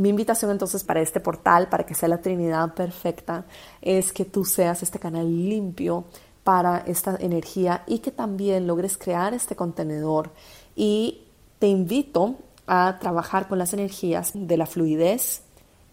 Mi 0.00 0.08
invitación 0.08 0.50
entonces 0.50 0.82
para 0.82 1.02
este 1.02 1.20
portal, 1.20 1.68
para 1.68 1.84
que 1.84 1.94
sea 1.94 2.08
la 2.08 2.22
Trinidad 2.22 2.72
perfecta, 2.72 3.44
es 3.82 4.14
que 4.14 4.24
tú 4.24 4.46
seas 4.46 4.82
este 4.82 4.98
canal 4.98 5.26
limpio 5.26 6.06
para 6.42 6.78
esta 6.78 7.18
energía 7.20 7.84
y 7.86 7.98
que 7.98 8.10
también 8.10 8.66
logres 8.66 8.96
crear 8.96 9.34
este 9.34 9.56
contenedor. 9.56 10.30
Y 10.74 11.24
te 11.58 11.66
invito 11.66 12.36
a 12.66 12.96
trabajar 12.98 13.46
con 13.46 13.58
las 13.58 13.74
energías 13.74 14.30
de 14.32 14.56
la 14.56 14.64
fluidez, 14.64 15.42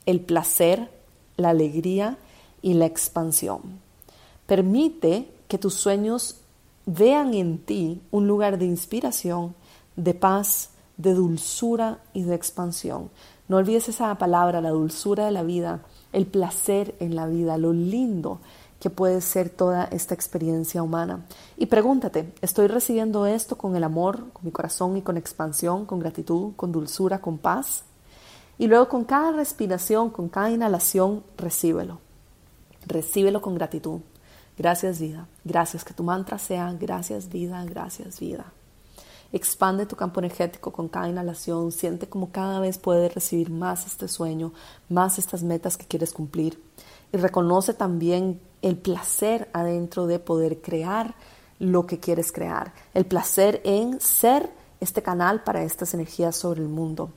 el 0.06 0.22
placer, 0.22 0.90
la 1.36 1.50
alegría 1.50 2.18
y 2.62 2.76
la 2.76 2.86
expansión. 2.86 3.82
Permite 4.46 5.30
que 5.50 5.58
tus 5.58 5.74
sueños 5.74 6.38
vean 6.86 7.34
en 7.34 7.58
ti 7.58 8.02
un 8.12 8.26
lugar 8.26 8.58
de 8.58 8.68
inspiración, 8.68 9.54
de 9.98 10.14
paz, 10.14 10.70
de 10.96 11.14
dulzura 11.14 12.00
y 12.14 12.24
de 12.24 12.36
expansión. 12.36 13.10
No 13.48 13.58
olvides 13.58 13.90
esa 13.90 14.14
palabra, 14.16 14.62
la 14.62 14.72
dulzura 14.72 15.26
de 15.26 15.32
la 15.32 15.44
vida, 15.44 15.82
el 16.12 16.26
placer 16.26 16.96
en 17.00 17.16
la 17.16 17.28
vida, 17.28 17.58
lo 17.58 17.74
lindo 17.74 18.40
que 18.80 18.90
puede 18.90 19.22
ser 19.22 19.50
toda 19.50 19.86
esta 19.86 20.14
experiencia 20.14 20.84
humana. 20.84 21.26
Y 21.58 21.66
pregúntate, 21.68 22.34
¿estoy 22.42 22.68
recibiendo 22.68 23.26
esto 23.26 23.58
con 23.58 23.76
el 23.76 23.84
amor, 23.84 24.30
con 24.34 24.46
mi 24.46 24.52
corazón 24.52 24.98
y 24.98 25.02
con 25.02 25.18
expansión, 25.18 25.86
con 25.86 26.00
gratitud, 26.00 26.54
con 26.56 26.72
dulzura, 26.72 27.20
con 27.20 27.38
paz? 27.38 27.84
Y 28.58 28.68
luego 28.68 28.90
con 28.90 29.04
cada 29.04 29.32
respiración, 29.32 30.10
con 30.10 30.30
cada 30.30 30.52
inhalación, 30.52 31.24
recíbelo. 31.38 32.00
Recíbelo 32.86 33.42
con 33.42 33.56
gratitud. 33.56 34.02
Gracias 34.58 35.00
vida. 35.00 35.28
Gracias 35.44 35.84
que 35.84 35.94
tu 35.94 36.04
mantra 36.04 36.38
sea 36.38 36.74
gracias 36.74 37.30
vida, 37.30 37.64
gracias 37.66 38.20
vida. 38.20 38.46
Expande 39.32 39.86
tu 39.86 39.96
campo 39.96 40.20
energético 40.20 40.72
con 40.72 40.88
cada 40.88 41.10
inhalación, 41.10 41.72
siente 41.72 42.08
como 42.08 42.32
cada 42.32 42.60
vez 42.60 42.78
puedes 42.78 43.14
recibir 43.14 43.50
más 43.50 43.86
este 43.86 44.08
sueño, 44.08 44.54
más 44.90 45.20
estas 45.20 45.44
metas 45.44 45.78
que 45.78 45.86
quieres 45.86 46.14
cumplir. 46.14 46.62
Y 47.12 47.18
reconoce 47.18 47.74
también 47.74 48.40
el 48.62 48.78
placer 48.78 49.50
adentro 49.54 50.08
de 50.08 50.20
poder 50.20 50.62
crear 50.62 51.16
lo 51.60 51.86
que 51.86 52.00
quieres 52.00 52.32
crear, 52.32 52.74
el 52.94 53.06
placer 53.06 53.62
en 53.64 54.00
ser 54.00 54.50
este 54.80 55.02
canal 55.02 55.44
para 55.44 55.64
estas 55.64 55.94
energías 55.94 56.36
sobre 56.36 56.62
el 56.62 56.68
mundo. 56.68 57.12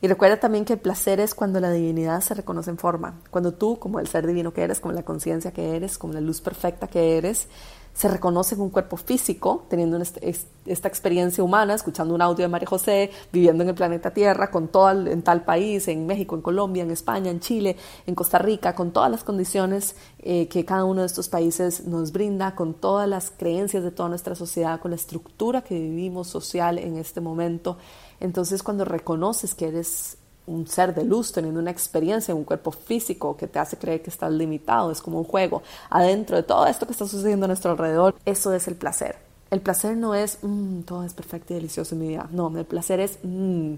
Y 0.00 0.08
recuerda 0.08 0.38
también 0.38 0.64
que 0.64 0.74
el 0.74 0.80
placer 0.80 1.20
es 1.20 1.34
cuando 1.34 1.60
la 1.60 1.70
divinidad 1.70 2.20
se 2.20 2.34
reconoce 2.34 2.70
en 2.70 2.78
forma, 2.78 3.20
cuando 3.30 3.54
tú, 3.54 3.78
como 3.78 4.00
el 4.00 4.08
ser 4.08 4.26
divino 4.26 4.52
que 4.52 4.62
eres, 4.62 4.80
como 4.80 4.92
la 4.92 5.02
conciencia 5.02 5.52
que 5.52 5.76
eres, 5.76 5.96
como 5.96 6.12
la 6.12 6.20
luz 6.20 6.40
perfecta 6.40 6.88
que 6.88 7.16
eres, 7.16 7.48
se 7.94 8.08
reconoce 8.08 8.56
en 8.56 8.60
un 8.60 8.70
cuerpo 8.70 8.96
físico, 8.96 9.66
teniendo 9.70 9.96
esta 9.98 10.88
experiencia 10.88 11.44
humana, 11.44 11.74
escuchando 11.74 12.12
un 12.12 12.20
audio 12.20 12.42
de 12.42 12.48
María 12.48 12.66
José, 12.66 13.12
viviendo 13.32 13.62
en 13.62 13.68
el 13.68 13.74
planeta 13.76 14.10
Tierra, 14.10 14.50
con 14.50 14.66
todo 14.66 14.90
en 14.90 15.22
tal 15.22 15.44
país, 15.44 15.86
en 15.86 16.04
México, 16.04 16.34
en 16.34 16.42
Colombia, 16.42 16.82
en 16.82 16.90
España, 16.90 17.30
en 17.30 17.38
Chile, 17.38 17.76
en 18.04 18.16
Costa 18.16 18.38
Rica, 18.38 18.74
con 18.74 18.90
todas 18.90 19.12
las 19.12 19.22
condiciones 19.22 19.94
eh, 20.18 20.48
que 20.48 20.64
cada 20.64 20.84
uno 20.84 21.02
de 21.02 21.06
estos 21.06 21.28
países 21.28 21.86
nos 21.86 22.10
brinda, 22.10 22.56
con 22.56 22.74
todas 22.74 23.08
las 23.08 23.30
creencias 23.30 23.84
de 23.84 23.92
toda 23.92 24.08
nuestra 24.08 24.34
sociedad, 24.34 24.80
con 24.80 24.90
la 24.90 24.96
estructura 24.96 25.62
que 25.62 25.78
vivimos 25.78 26.26
social 26.26 26.78
en 26.78 26.96
este 26.96 27.20
momento. 27.20 27.78
Entonces, 28.18 28.64
cuando 28.64 28.84
reconoces 28.84 29.54
que 29.54 29.68
eres 29.68 30.18
un 30.46 30.66
ser 30.66 30.94
de 30.94 31.04
luz 31.04 31.32
teniendo 31.32 31.60
una 31.60 31.70
experiencia 31.70 32.32
en 32.32 32.38
un 32.38 32.44
cuerpo 32.44 32.70
físico 32.70 33.36
que 33.36 33.46
te 33.46 33.58
hace 33.58 33.78
creer 33.78 34.02
que 34.02 34.10
estás 34.10 34.32
limitado, 34.32 34.90
es 34.90 35.00
como 35.00 35.18
un 35.18 35.24
juego. 35.24 35.62
Adentro 35.90 36.36
de 36.36 36.42
todo 36.42 36.66
esto 36.66 36.86
que 36.86 36.92
está 36.92 37.06
sucediendo 37.06 37.44
a 37.44 37.48
nuestro 37.48 37.70
alrededor, 37.70 38.14
eso 38.24 38.52
es 38.52 38.68
el 38.68 38.74
placer. 38.74 39.16
El 39.50 39.60
placer 39.60 39.96
no 39.96 40.14
es, 40.14 40.38
mm, 40.42 40.80
todo 40.80 41.04
es 41.04 41.14
perfecto 41.14 41.52
y 41.52 41.56
delicioso 41.56 41.94
en 41.94 42.00
mi 42.00 42.08
vida. 42.08 42.28
No, 42.32 42.56
el 42.58 42.64
placer 42.64 43.00
es, 43.00 43.18
mm, 43.22 43.74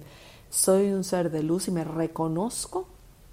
soy 0.51 0.93
un 0.93 1.05
ser 1.05 1.31
de 1.31 1.43
luz 1.43 1.69
y 1.69 1.71
me 1.71 1.85
reconozco 1.85 2.87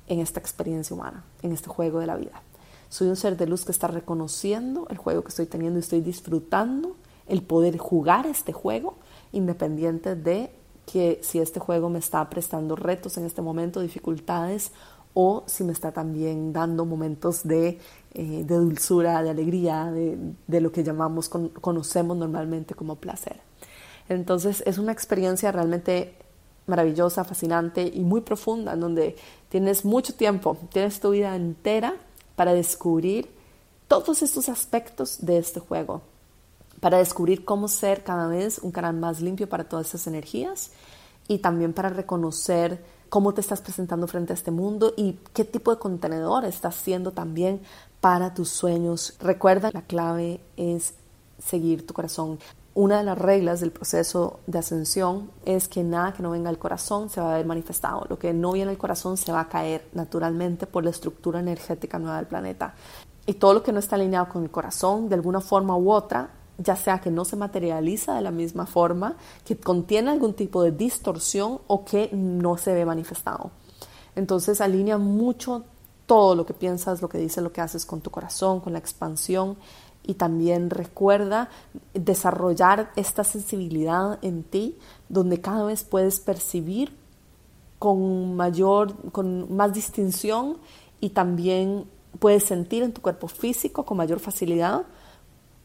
en 0.08 0.20
esta 0.20 0.40
experiencia 0.40 0.96
humana, 0.96 1.24
en 1.42 1.54
este 1.54 1.70
juego 1.70 2.00
de 2.00 2.08
la 2.08 2.18
vida. 2.18 2.42
Soy 2.90 3.08
un 3.08 3.16
ser 3.16 3.38
de 3.38 3.48
luz 3.48 3.66
que 3.66 3.72
está 3.72 3.88
reconociendo 3.88 4.88
el 4.90 4.98
juego 4.98 5.24
que 5.24 5.30
estoy 5.30 5.48
teniendo 5.48 5.80
y 5.80 5.82
estoy 5.82 6.02
disfrutando 6.02 6.96
el 7.28 7.42
poder 7.42 7.78
jugar 7.78 8.28
este 8.28 8.54
juego 8.54 8.96
independiente 9.32 10.16
de 10.16 10.52
que 10.86 11.20
si 11.22 11.40
este 11.40 11.60
juego 11.60 11.90
me 11.90 12.00
está 12.00 12.30
prestando 12.30 12.76
retos 12.76 13.18
en 13.18 13.26
este 13.26 13.42
momento, 13.42 13.80
dificultades, 13.80 14.72
o 15.14 15.44
si 15.46 15.64
me 15.64 15.74
está 15.74 15.92
también 15.92 16.54
dando 16.54 16.86
momentos 16.86 17.44
de, 17.44 17.80
eh, 18.14 18.44
dulzura, 18.48 19.22
de 19.22 19.30
alegría, 19.30 19.92
de, 19.92 20.62
lo 20.62 20.72
que 20.72 20.84
llamamos, 20.84 21.30
conocemos 21.30 22.18
normalmente 22.18 22.74
como 22.74 22.96
placer. 22.96 23.40
Entonces 24.10 24.64
es 24.66 24.78
una 24.78 24.92
experiencia 24.92 25.52
realmente 25.52 26.16
maravillosa, 26.66 27.24
fascinante 27.24 27.84
y 27.94 28.02
muy 28.02 28.22
profunda, 28.22 28.74
en 28.74 28.80
donde 28.80 29.16
tienes 29.50 29.86
mucho 29.86 30.16
tiempo, 30.16 30.58
tienes 30.72 31.00
tu 31.00 31.12
vida 31.12 31.36
entera 31.36 31.94
para 32.36 32.54
descubrir 32.54 33.30
todos 33.88 34.24
estos 34.24 34.50
aspectos 34.50 35.24
de 35.24 35.38
este 35.38 35.60
juego 35.60 36.02
para 36.84 36.98
descubrir 36.98 37.46
cómo 37.46 37.70
ser 37.70 38.04
cada 38.04 38.28
vez 38.28 38.60
un 38.60 38.74
canal 38.74 38.94
más 38.94 39.22
limpio 39.22 39.48
para 39.48 39.64
todas 39.64 39.88
esas 39.88 40.06
energías 40.06 40.72
y 41.30 41.38
también 41.38 41.72
para 41.72 41.88
reconocer 41.88 42.84
cómo 43.08 43.34
te 43.34 43.40
estás 43.40 43.62
presentando 43.62 44.06
frente 44.06 44.34
a 44.34 44.36
este 44.36 44.52
mundo 44.52 44.94
y 44.98 45.18
qué 45.32 45.46
tipo 45.46 45.72
de 45.72 45.80
contenedor 45.80 46.44
estás 46.44 46.76
siendo 46.76 47.12
también 47.12 47.62
para 48.02 48.34
tus 48.34 48.50
sueños. 48.50 49.16
Recuerda, 49.22 49.72
la 49.72 49.84
clave 49.84 50.42
es 50.58 50.96
seguir 51.40 51.88
tu 51.88 51.94
corazón. 51.94 52.38
Una 52.74 52.98
de 52.98 53.06
las 53.06 53.18
reglas 53.18 53.62
del 53.62 53.72
proceso 53.72 54.42
de 54.46 54.60
ascensión 54.60 55.32
es 55.46 55.70
que 55.70 55.86
nada 55.86 56.12
que 56.12 56.22
no 56.22 56.32
venga 56.32 56.50
al 56.50 56.60
corazón 56.60 57.10
se 57.10 57.22
va 57.22 57.34
a 57.34 57.38
ver 57.38 57.46
manifestado. 57.46 58.06
Lo 58.10 58.20
que 58.20 58.34
no 58.34 58.52
viene 58.52 58.72
al 58.72 58.78
corazón 58.78 59.16
se 59.16 59.32
va 59.32 59.40
a 59.40 59.48
caer 59.48 59.88
naturalmente 59.94 60.68
por 60.68 60.84
la 60.84 60.90
estructura 60.90 61.40
energética 61.40 61.98
nueva 61.98 62.18
del 62.18 62.28
planeta. 62.28 62.76
Y 63.26 63.36
todo 63.36 63.54
lo 63.54 63.64
que 63.64 63.72
no 63.72 63.80
está 63.80 63.96
alineado 63.96 64.28
con 64.28 64.44
el 64.44 64.52
corazón, 64.52 65.08
de 65.08 65.16
alguna 65.16 65.40
forma 65.40 65.78
u 65.78 65.90
otra, 65.90 66.30
ya 66.58 66.76
sea 66.76 67.00
que 67.00 67.12
no 67.12 67.26
se 67.26 67.36
materializa 67.36 68.16
de 68.16 68.22
la 68.22 68.32
misma 68.32 68.66
forma, 68.66 69.16
que 69.46 69.58
contiene 69.58 70.12
algún 70.12 70.34
tipo 70.34 70.64
de 70.64 70.72
distorsión 70.72 71.60
o 71.68 71.84
que 71.84 72.10
no 72.14 72.58
se 72.58 72.74
ve 72.74 72.86
manifestado. 72.86 73.52
Entonces 74.16 74.62
alinea 74.62 74.98
mucho 74.98 75.64
todo 76.06 76.36
lo 76.36 76.46
que 76.46 76.54
piensas, 76.54 77.02
lo 77.02 77.10
que 77.10 77.18
dices, 77.18 77.44
lo 77.44 77.52
que 77.52 77.62
haces 77.62 77.86
con 77.86 78.02
tu 78.02 78.12
corazón, 78.12 78.60
con 78.60 78.74
la 78.74 78.80
expansión 78.80 79.58
y 80.06 80.16
también 80.16 80.70
recuerda 80.70 81.50
desarrollar 81.94 82.92
esta 82.96 83.24
sensibilidad 83.24 84.20
en 84.22 84.44
ti 84.44 84.78
donde 85.10 85.40
cada 85.40 85.64
vez 85.64 85.84
puedes 85.84 86.20
percibir 86.20 86.96
con 87.80 88.36
mayor, 88.36 89.12
con 89.12 89.56
más 89.56 89.74
distinción 89.74 90.58
y 91.00 91.10
también 91.10 91.86
puedes 92.20 92.44
sentir 92.44 92.84
en 92.84 92.94
tu 92.94 93.02
cuerpo 93.02 93.28
físico 93.28 93.86
con 93.86 93.98
mayor 93.98 94.20
facilidad 94.20 94.84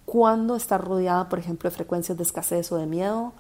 cuando 0.09 0.57
estás 0.57 0.81
rodeada, 0.81 1.29
por 1.29 1.39
ejemplo, 1.39 1.69
de 1.69 1.77
frecuencias 1.77 2.17
de 2.17 2.23
escasez 2.23 2.73
o 2.73 2.79
de 2.79 2.87
miedo, 2.87 3.35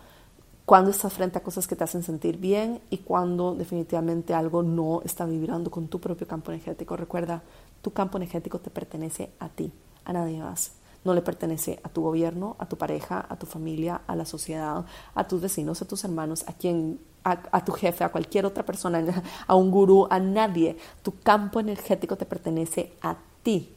cuando 0.67 0.91
estás 0.91 1.15
frente 1.15 1.39
a 1.39 1.43
cosas 1.43 1.67
que 1.67 1.75
te 1.75 1.85
hacen 1.85 2.03
sentir 2.03 2.37
bien 2.37 2.83
y 2.91 2.99
cuando 2.99 3.55
definitivamente 3.55 4.35
algo 4.35 4.63
no 4.63 5.01
está 5.03 5.25
vibrando 5.25 5.71
con 5.71 5.89
tu 5.89 5.99
propio 5.99 6.27
campo 6.29 6.53
energético. 6.53 6.95
Recuerda, 6.95 7.43
tu 7.81 7.93
campo 7.95 8.19
energético 8.19 8.59
te 8.59 8.69
pertenece 8.69 9.31
a 9.39 9.49
ti, 9.49 9.73
a 10.05 10.13
nadie 10.13 10.41
más. 10.41 10.73
No 11.07 11.15
le 11.15 11.23
pertenece 11.23 11.81
a 11.85 11.89
tu 11.89 12.03
gobierno, 12.03 12.55
a 12.59 12.69
tu 12.69 12.77
pareja, 12.77 13.25
a 13.27 13.37
tu 13.37 13.47
familia, 13.47 14.03
a 14.07 14.15
la 14.15 14.27
sociedad, 14.27 14.85
a 15.15 15.27
tus 15.27 15.41
vecinos, 15.41 15.81
a 15.81 15.89
tus 15.89 16.05
hermanos, 16.05 16.45
a 16.49 16.53
quien, 16.53 17.01
a, 17.25 17.65
tu 17.65 17.73
jefe, 17.73 18.05
a 18.05 18.13
cualquier 18.13 18.45
otra 18.45 18.67
persona, 18.67 19.03
a 19.47 19.55
un 19.55 19.71
gurú, 19.71 20.07
a 20.11 20.21
nadie. 20.21 20.77
Tu 21.03 21.19
campo 21.21 21.61
energético 21.61 22.19
te 22.19 22.27
pertenece 22.27 22.93
a 23.01 23.17
ti, 23.43 23.75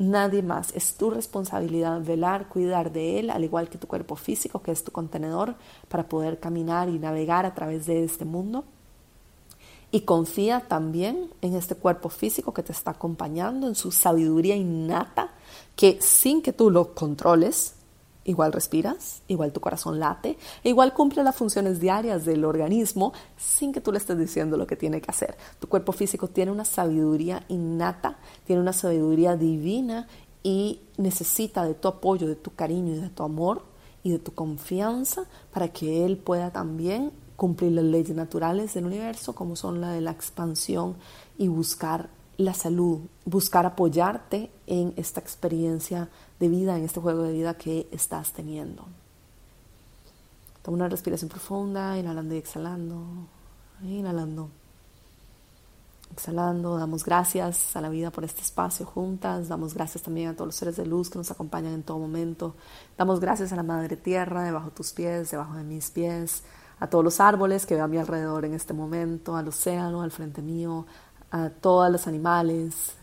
nadie 0.00 0.42
más. 0.42 0.74
Es 0.74 0.94
tu 0.94 1.10
responsabilidad 1.10 2.00
velar, 2.02 2.48
cuidar 2.48 2.90
de 2.90 3.20
él, 3.20 3.30
al 3.30 3.44
igual 3.44 3.68
que 3.68 3.78
tu 3.78 3.86
cuerpo 3.86 4.16
físico, 4.16 4.62
que 4.62 4.72
es 4.72 4.82
tu 4.82 4.90
contenedor, 4.90 5.54
para 5.88 6.08
poder 6.08 6.40
caminar 6.40 6.88
y 6.88 6.98
navegar 6.98 7.46
a 7.46 7.54
través 7.54 7.86
de 7.86 8.02
este 8.02 8.24
mundo. 8.24 8.64
Y 9.92 10.00
confía 10.02 10.60
también 10.60 11.30
en 11.42 11.54
este 11.54 11.74
cuerpo 11.74 12.08
físico 12.08 12.54
que 12.54 12.62
te 12.62 12.72
está 12.72 12.92
acompañando, 12.92 13.68
en 13.68 13.74
su 13.74 13.92
sabiduría 13.92 14.56
innata, 14.56 15.32
que 15.76 15.98
sin 16.00 16.42
que 16.42 16.52
tú 16.52 16.70
lo 16.70 16.94
controles, 16.94 17.74
igual 18.24 18.52
respiras, 18.52 19.22
igual 19.28 19.52
tu 19.52 19.60
corazón 19.60 19.98
late, 19.98 20.38
igual 20.62 20.92
cumple 20.92 21.22
las 21.22 21.36
funciones 21.36 21.80
diarias 21.80 22.24
del 22.24 22.44
organismo 22.44 23.12
sin 23.36 23.72
que 23.72 23.80
tú 23.80 23.92
le 23.92 23.98
estés 23.98 24.18
diciendo 24.18 24.56
lo 24.56 24.66
que 24.66 24.76
tiene 24.76 25.00
que 25.00 25.10
hacer. 25.10 25.36
Tu 25.58 25.68
cuerpo 25.68 25.92
físico 25.92 26.28
tiene 26.28 26.52
una 26.52 26.64
sabiduría 26.64 27.44
innata, 27.48 28.18
tiene 28.46 28.62
una 28.62 28.72
sabiduría 28.72 29.36
divina 29.36 30.06
y 30.42 30.80
necesita 30.96 31.64
de 31.64 31.74
tu 31.74 31.88
apoyo, 31.88 32.26
de 32.26 32.36
tu 32.36 32.54
cariño 32.54 32.94
y 32.94 33.00
de 33.00 33.10
tu 33.10 33.22
amor 33.22 33.62
y 34.02 34.10
de 34.10 34.18
tu 34.18 34.32
confianza 34.32 35.24
para 35.52 35.68
que 35.68 36.04
él 36.04 36.16
pueda 36.16 36.50
también 36.50 37.12
cumplir 37.36 37.72
las 37.72 37.84
leyes 37.84 38.14
naturales 38.14 38.74
del 38.74 38.86
universo, 38.86 39.34
como 39.34 39.56
son 39.56 39.80
la 39.80 39.92
de 39.92 40.02
la 40.02 40.10
expansión 40.10 40.96
y 41.38 41.48
buscar 41.48 42.10
la 42.40 42.54
salud, 42.54 43.00
buscar 43.26 43.66
apoyarte 43.66 44.50
en 44.66 44.94
esta 44.96 45.20
experiencia 45.20 46.08
de 46.38 46.48
vida, 46.48 46.76
en 46.76 46.84
este 46.84 47.00
juego 47.00 47.22
de 47.22 47.32
vida 47.32 47.54
que 47.54 47.86
estás 47.92 48.32
teniendo. 48.32 48.86
Toma 50.62 50.76
una 50.76 50.88
respiración 50.88 51.28
profunda, 51.28 51.98
inhalando 51.98 52.34
y 52.34 52.38
exhalando, 52.38 53.02
inhalando. 53.82 54.48
Exhalando, 56.12 56.78
damos 56.78 57.04
gracias 57.04 57.76
a 57.76 57.80
la 57.82 57.90
vida 57.90 58.10
por 58.10 58.24
este 58.24 58.40
espacio 58.40 58.86
juntas, 58.86 59.48
damos 59.48 59.74
gracias 59.74 60.02
también 60.02 60.30
a 60.30 60.34
todos 60.34 60.48
los 60.48 60.56
seres 60.56 60.76
de 60.76 60.86
luz 60.86 61.10
que 61.10 61.18
nos 61.18 61.30
acompañan 61.30 61.74
en 61.74 61.82
todo 61.82 61.98
momento, 61.98 62.54
damos 62.98 63.20
gracias 63.20 63.52
a 63.52 63.56
la 63.56 63.62
Madre 63.62 63.96
Tierra, 63.96 64.42
debajo 64.42 64.70
de 64.70 64.76
tus 64.76 64.92
pies, 64.92 65.30
debajo 65.30 65.54
de 65.54 65.62
mis 65.62 65.90
pies, 65.90 66.42
a 66.80 66.88
todos 66.88 67.04
los 67.04 67.20
árboles 67.20 67.64
que 67.64 67.74
veo 67.74 67.84
a 67.84 67.88
mi 67.88 67.98
alrededor 67.98 68.44
en 68.46 68.54
este 68.54 68.72
momento, 68.72 69.36
al 69.36 69.48
océano 69.48 70.02
al 70.02 70.10
frente 70.10 70.42
mío, 70.42 70.86
a 71.30 71.50
todos 71.50 71.90
los 71.90 72.06
animales 72.06 72.94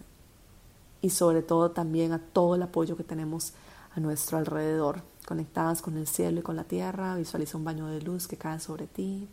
y 1.02 1.10
sobre 1.10 1.42
todo 1.42 1.72
también 1.72 2.12
a 2.12 2.20
todo 2.20 2.56
el 2.56 2.62
apoyo 2.62 2.98
que 2.98 3.04
tenemos 3.04 3.54
a 3.96 4.00
nuestro 4.00 4.38
alrededor. 4.38 5.02
Conectadas 5.26 5.82
con 5.82 5.98
el 5.98 6.08
cielo 6.08 6.40
y 6.40 6.44
con 6.44 6.56
la 6.56 6.64
tierra, 6.64 7.16
visualiza 7.16 7.58
un 7.58 7.66
baño 7.66 7.88
de 7.88 8.02
luz 8.02 8.28
que 8.28 8.38
cae 8.38 8.60
sobre 8.60 8.88
ti, 8.88 9.28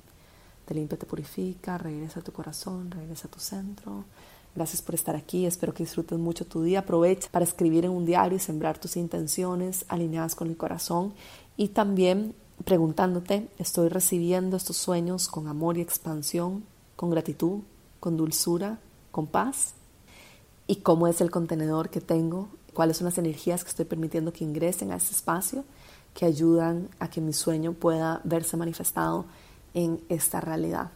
te 0.65 0.75
limpia, 0.75 0.99
te 0.99 1.07
purifica, 1.07 1.79
regresa 1.79 2.21
a 2.21 2.23
tu 2.23 2.33
corazón, 2.33 2.91
regresa 2.91 3.29
a 3.29 3.31
tu 3.31 3.39
centro. 3.39 4.05
Gracias 4.55 4.83
por 4.83 4.95
estar 4.95 5.17
aquí, 5.17 5.47
espero 5.47 5.75
que 5.75 5.83
disfrutes 5.83 6.19
mucho 6.19 6.47
tu 6.47 6.63
día. 6.63 6.81
Aprovecha 6.81 7.29
para 7.31 7.45
escribir 7.45 7.85
en 7.85 7.91
un 7.91 8.07
diario 8.07 8.37
y 8.37 8.41
sembrar 8.41 8.79
tus 8.79 8.97
intenciones 8.97 9.85
alineadas 9.89 10.35
con 10.35 10.49
el 10.49 10.57
corazón 10.57 11.13
y 11.57 11.69
también 11.69 12.35
preguntándote, 12.65 13.49
¿estoy 13.59 13.89
recibiendo 13.89 14.57
estos 14.57 14.77
sueños 14.77 15.29
con 15.29 15.49
amor 15.49 15.77
y 15.77 15.81
expansión, 15.81 16.65
con 16.95 17.11
gratitud, 17.11 17.61
con 17.99 18.17
dulzura, 18.17 18.79
con 19.15 19.29
paz? 19.29 19.75
¿Y 20.67 20.77
cómo 20.77 21.07
es 21.07 21.21
el 21.21 21.31
contenedor 21.31 21.89
que 21.89 22.01
tengo? 22.01 22.49
¿Cuáles 22.75 22.97
son 22.97 23.05
las 23.05 23.17
energías 23.17 23.63
que 23.63 23.71
estoy 23.71 23.85
permitiendo 23.85 24.33
que 24.33 24.43
ingresen 24.43 24.91
a 24.91 24.97
ese 24.97 25.13
espacio 25.13 25.65
que 26.13 26.27
ayudan 26.27 26.89
a 26.99 27.09
que 27.09 27.21
mi 27.21 27.33
sueño 27.33 27.73
pueda 27.73 28.21
verse 28.25 28.57
manifestado 28.57 29.25
en 29.73 30.03
esta 30.09 30.41
realidad? 30.41 30.91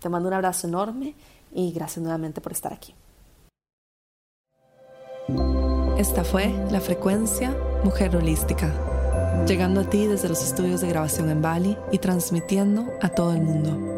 Te 0.00 0.08
mando 0.08 0.28
un 0.28 0.34
abrazo 0.34 0.68
enorme 0.68 1.14
y 1.52 1.72
gracias 1.72 2.00
nuevamente 2.00 2.40
por 2.40 2.52
estar 2.52 2.72
aquí. 2.72 2.94
Esta 5.98 6.22
fue 6.22 6.48
la 6.70 6.80
frecuencia 6.80 7.56
Mujer 7.82 8.16
Holística 8.16 8.72
llegando 9.46 9.80
a 9.80 9.84
ti 9.84 10.06
desde 10.06 10.28
los 10.28 10.42
estudios 10.42 10.80
de 10.80 10.88
grabación 10.88 11.30
en 11.30 11.42
Bali 11.42 11.76
y 11.90 11.98
transmitiendo 11.98 12.86
a 13.00 13.08
todo 13.08 13.32
el 13.32 13.42
mundo. 13.42 13.97